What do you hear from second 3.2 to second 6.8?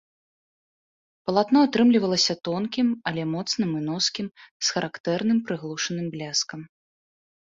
моцным і носкім, з характэрным прыглушаным бляскам.